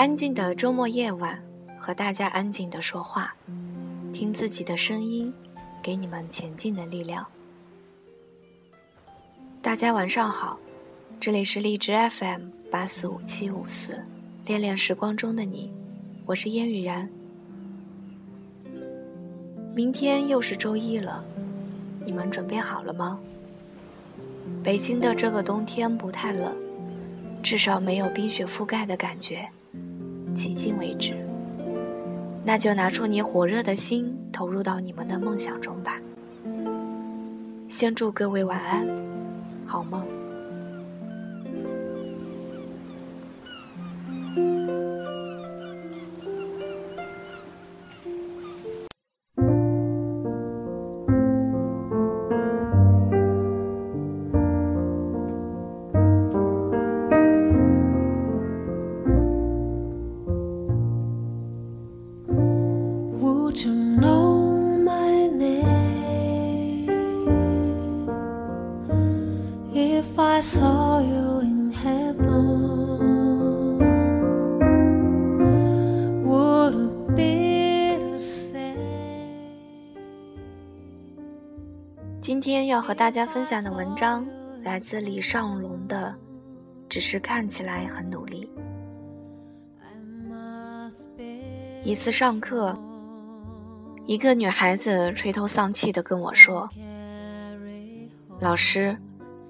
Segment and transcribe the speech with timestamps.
[0.00, 1.38] 安静的周末夜晚，
[1.78, 3.36] 和大家安静的说话，
[4.14, 5.30] 听自己的声音，
[5.82, 7.26] 给你们前进的力量。
[9.60, 10.58] 大家晚上好，
[11.20, 14.02] 这里是荔枝 FM 八四五七五四，
[14.46, 15.70] 恋恋时光中的你，
[16.24, 17.06] 我是烟雨然。
[19.74, 21.22] 明天又是周一了，
[22.06, 23.20] 你们准备好了吗？
[24.64, 26.56] 北京的这个冬天不太冷，
[27.42, 29.46] 至少没有冰雪覆盖的感觉。
[30.34, 31.14] 迄今为止，
[32.44, 36.00] 那就拿出你火热的心，投入到你们的梦想中吧。
[37.68, 38.86] 先祝各位晚安，
[39.64, 40.19] 好梦。
[82.90, 84.26] 和大家分享的文章
[84.64, 86.12] 来自李尚龙的，
[86.88, 88.50] 只是看起来很努力。
[91.84, 92.76] 一次上课，
[94.06, 96.68] 一个女孩子垂头丧气地跟我说
[98.42, 98.96] ：“老师，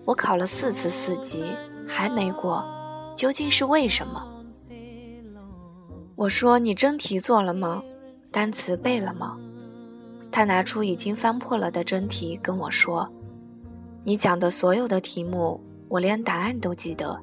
[0.05, 1.43] 我考了四次四级
[1.89, 2.63] 还没过，
[3.17, 4.23] 究竟是为什么？”
[6.15, 7.83] 我说：“你真题做了吗？
[8.31, 9.39] 单词背了吗？”
[10.31, 13.11] 他拿出已经翻破了的真题跟我说
[14.03, 17.21] ：“你讲的所有的题目，我连答案都记得，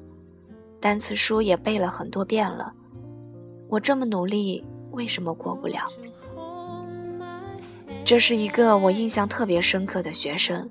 [0.80, 2.72] 单词书也背了很多遍了。
[3.68, 5.88] 我这么努力，为什么过不了？”
[8.04, 10.70] 这是一个我印象特别深刻的学生，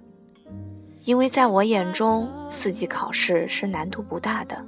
[1.04, 4.66] 因为在我眼中，四级考试是难度不大的，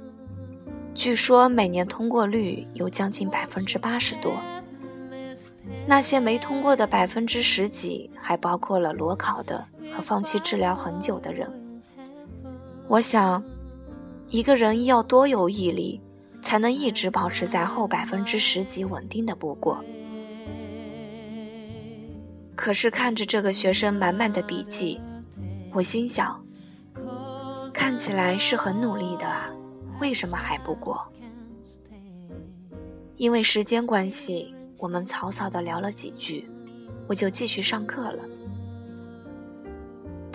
[0.94, 4.34] 据说每年通过率有将近百分之八十多。
[5.86, 9.66] 那些没通过的百分之十几，还包括了裸考的
[10.00, 11.52] 放弃治疗很久的人。
[12.88, 13.42] 我想，
[14.28, 16.00] 一个人要多有毅力，
[16.42, 19.84] 才能一直保持在后百分之十几稳定的不过。
[22.56, 25.00] 可是看着这个学生满满的笔记，
[25.72, 26.44] 我心想，
[27.72, 29.50] 看起来是很努力的啊，
[30.00, 31.10] 为什么还不过？
[33.16, 34.54] 因为时间关系。
[34.82, 36.48] 我们草草的聊了几句，
[37.06, 38.24] 我就继续上课了。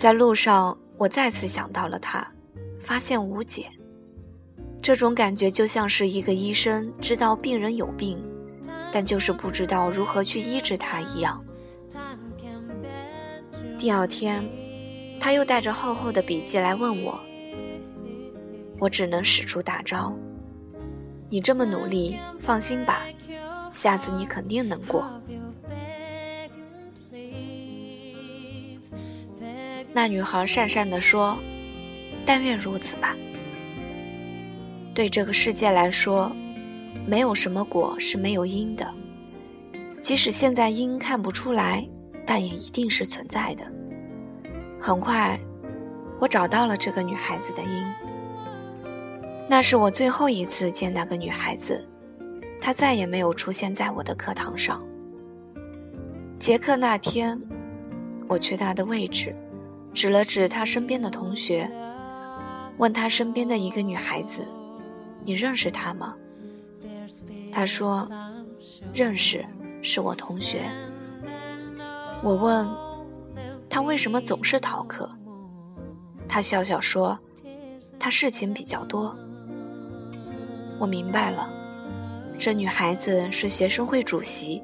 [0.05, 2.31] 在路上，我再次想到了他，
[2.79, 3.66] 发现无解。
[4.79, 8.23] 这种感觉就像是一个医生知道病人有病，
[8.91, 11.43] 但就是不知道如何去医治他一样。
[13.79, 14.47] 第二天，
[15.19, 17.19] 他又带着厚厚的笔记来问我，
[18.77, 20.16] 我只能使出大招
[21.29, 23.01] ：“你这么努力，放心吧。”
[23.73, 25.03] 下次你肯定能过。
[29.95, 31.38] 那女孩讪讪地说
[32.28, 33.16] ：“但愿如此吧。”
[34.94, 36.29] 对这个世界来说，
[37.07, 38.85] 没有什么果是没有因的。
[40.01, 41.88] 即使现在因看不出来，
[42.25, 43.63] 但也一定是存在的。
[44.81, 45.39] 很快，
[46.19, 47.85] 我找到了这个女孩子的因。
[49.47, 51.88] 那是我最后一次见那个女孩子。
[52.59, 54.85] 她再也没有出现在我的课堂上。
[56.38, 57.40] 结课那天，
[58.28, 59.34] 我去她的位置，
[59.96, 61.72] 指了指他身边的同学，
[62.78, 64.46] 问他身边的一个女孩子
[65.24, 66.14] ：“你认识她吗？”
[67.50, 68.08] 他说
[68.94, 69.46] ：“认识，
[69.82, 70.64] 是我同学。”
[72.22, 72.68] 我问
[73.70, 75.09] 他为什么总是逃课，
[76.28, 77.18] 他笑笑说
[77.97, 79.16] ：“他事情比较多。”
[80.78, 81.50] 我明白了。
[82.38, 84.62] 这女孩子是学生会主席，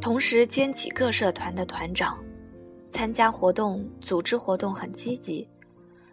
[0.00, 2.18] 同时兼几个社团的团长，
[2.92, 5.48] 参加活动、组织活动很积极，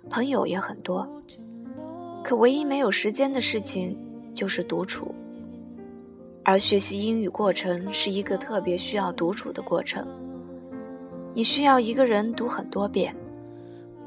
[0.09, 1.05] 朋友也很多。
[2.23, 3.97] 可唯一没有时间的事情
[4.33, 5.13] 就是独处。
[6.45, 10.07] 而学习英语过程是一个特别需要独处的过程，
[11.33, 13.13] 你需要一个人读很多遍，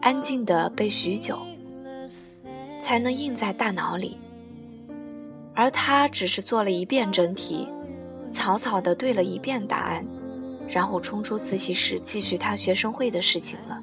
[0.01, 1.39] 安静的背许久，
[2.81, 4.17] 才能印在大脑里。
[5.55, 7.69] 而他只是做了一遍真题，
[8.33, 10.05] 草草的对了一遍答案，
[10.73, 13.79] 然后冲出自习室继续他学生会的事情了。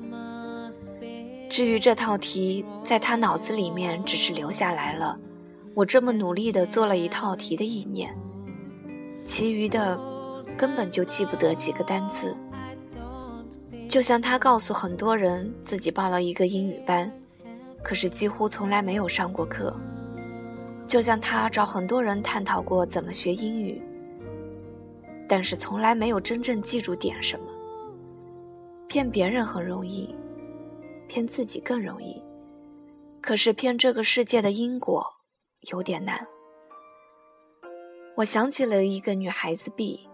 [1.47, 5.18] 至于这套题，在他脑子里面只是留下来了，
[5.75, 8.15] 我这么努力的做了一套题的意念，
[9.24, 10.00] 其余的
[10.57, 12.36] 根本就记不得几个单词。
[13.88, 17.12] 就像他告诉很多人自己报了一个英语班，
[17.83, 19.75] 可是几乎从来没有上过课。
[20.88, 23.81] 就像他找很多人探讨过怎么学英语，
[25.29, 27.45] 但是从来没有真正记住点什么。
[28.87, 30.13] 骗别人很容易，
[31.07, 32.21] 骗自己更容易，
[33.21, 35.05] 可是骗这个世界的因果
[35.71, 36.27] 有点难。
[38.17, 40.09] 我想起了一个女孩子 B，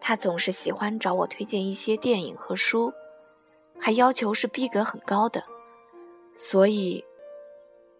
[0.00, 2.92] 她总是喜欢找我推荐一些电影和书，
[3.78, 5.44] 还要求是逼格很高的，
[6.34, 7.04] 所以，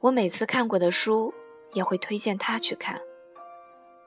[0.01, 1.33] 我每次看过的书。
[1.75, 2.99] 也会推荐她去看，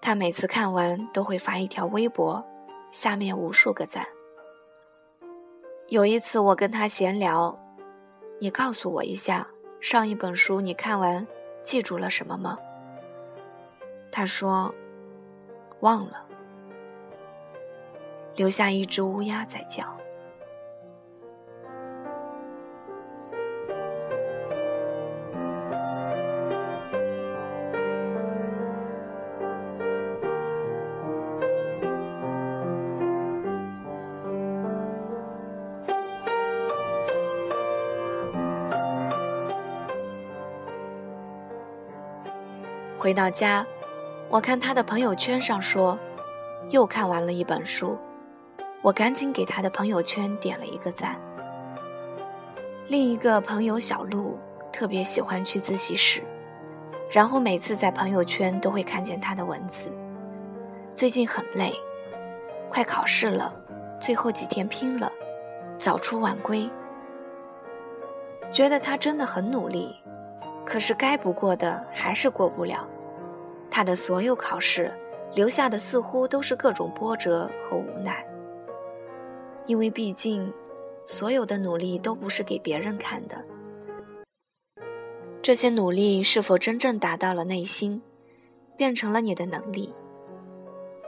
[0.01, 2.43] 他每次看完都会发一条微博，
[2.89, 4.05] 下面无数个赞。
[5.89, 7.55] 有一次我跟他闲聊，
[8.39, 9.47] 你告诉我一下
[9.79, 11.25] 上一本书你看完
[11.61, 12.57] 记住了什么吗？
[14.11, 14.73] 他说
[15.81, 16.25] 忘了，
[18.35, 19.95] 留下一只乌鸦在叫。
[43.01, 43.65] 回到家，
[44.29, 45.97] 我看他的朋友圈上说，
[46.69, 47.97] 又看完了一本书，
[48.83, 51.19] 我赶紧给他的朋友圈点了一个赞。
[52.85, 54.37] 另一个朋友小鹿
[54.71, 56.21] 特别喜欢去自习室，
[57.09, 59.91] 然后每次在朋友圈都会看见他的文字。
[60.93, 61.73] 最近很累，
[62.69, 63.51] 快考试了，
[63.99, 65.11] 最后几天拼了，
[65.75, 66.69] 早出晚归。
[68.51, 69.97] 觉得他真的很努力。
[70.63, 72.87] 可是该不过的还是过不了，
[73.71, 74.93] 他的所有考试
[75.33, 78.23] 留下的似乎都是各种波折和无奈。
[79.65, 80.51] 因为毕竟，
[81.05, 83.43] 所有的努力都不是给别人看的。
[85.41, 88.01] 这些努力是否真正达到了内心，
[88.75, 89.93] 变成了你的能力？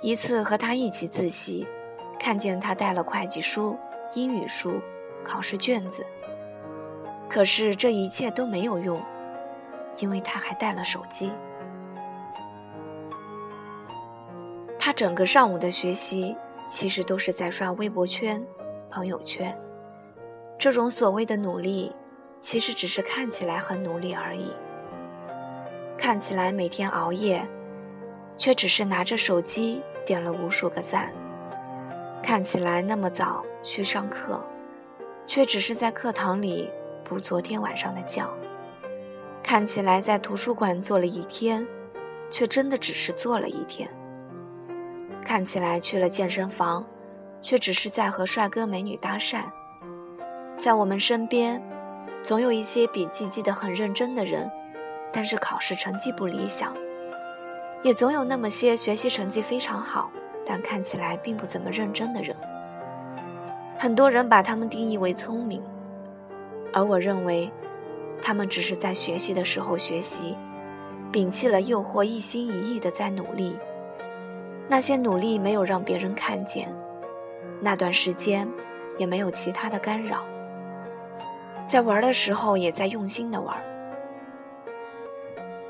[0.02, 1.68] 一次和他一起自习，
[2.20, 3.78] 看见他带了会计书、
[4.14, 4.80] 英语书、
[5.24, 6.06] 考试卷子，
[7.30, 9.02] 可是这一切都没有用。
[10.00, 11.32] 因为他还带了手机，
[14.94, 16.36] 整个上午的学习
[16.66, 18.46] 其实都是在刷微博圈、
[18.90, 19.58] 朋友圈。
[20.58, 21.92] 这种所谓的努力，
[22.40, 24.52] 其实只是看起来很努力而已。
[25.98, 27.48] 看起来每天熬夜，
[28.38, 31.14] 却只是拿着手机点了无数个赞。
[32.22, 34.46] 看起来那么早去上课，
[35.26, 36.70] 却只是在课堂里
[37.04, 38.26] 补昨天晚上的觉。
[39.42, 41.68] 看起来在图书馆坐了一天，
[42.30, 43.90] 却真的只是坐了一天。
[45.34, 46.86] 看起来去了健身房，
[47.42, 49.42] 却只是在和帅哥美女搭讪。
[50.58, 51.60] 在我们身边，
[52.22, 54.48] 总有一些笔记记得很认真的人，
[55.12, 56.72] 但是考试成绩不理想；
[57.82, 60.12] 也总有那么些学习成绩非常好，
[60.46, 62.38] 但看起来并不怎么认真的人。
[63.76, 65.64] 很多人把他们定义为聪明，
[66.72, 67.52] 而我认为。
[68.22, 70.38] 他们只是在学习的时候学习，
[71.12, 73.58] 摒弃了诱惑，一心一意的在努力。
[74.68, 76.74] 那些努力没有让别人看见，
[77.62, 78.48] 那段时间
[78.98, 80.24] 也没有其他的干扰。
[81.66, 83.56] 在玩的时候也在用心的玩。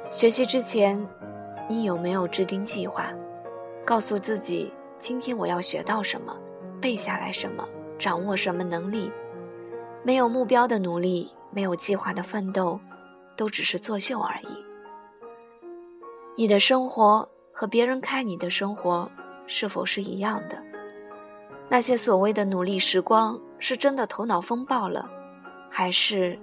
[0.09, 1.07] 学习之前，
[1.67, 3.11] 你有没有制定计划，
[3.85, 6.37] 告诉自己今天我要学到什么，
[6.81, 9.11] 背下来什么，掌握什么能力？
[10.03, 11.29] 没有目标的努力。
[11.55, 12.79] 没有计划的奋斗，
[13.37, 14.47] 都只是作秀而已。
[16.35, 19.09] 你的生活和别人看你的生活
[19.47, 20.61] 是否是一样的？
[21.69, 25.09] 那些所谓的努力时光，是真的头脑风暴了，
[25.69, 26.37] 还是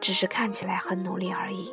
[0.00, 1.72] 只是看起来很努力而已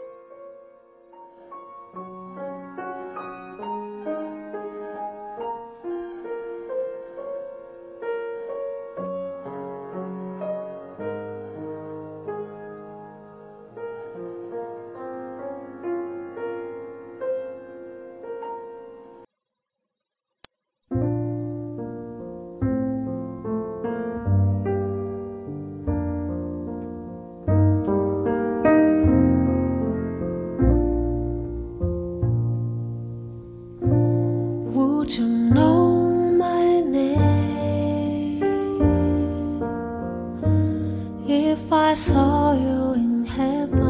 [41.89, 43.81] I saw you in heaven.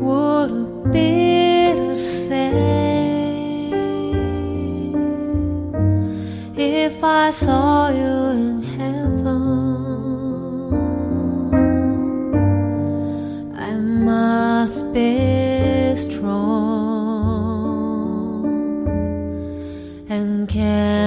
[0.00, 1.72] Would it be
[6.54, 9.24] if I saw you in heaven?
[13.56, 16.84] I must be strong
[20.10, 21.01] and care.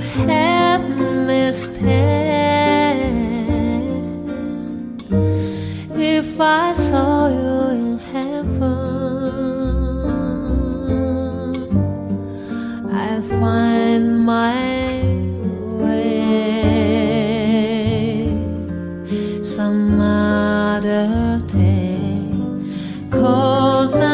[0.00, 0.84] Have
[1.26, 2.00] me stand
[5.94, 8.90] if I saw you in heaven?
[12.92, 15.02] I find my
[15.82, 16.20] way
[19.42, 22.08] some other day.
[23.10, 24.09] Cause